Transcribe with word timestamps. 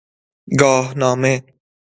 گاهنامه 0.59 1.33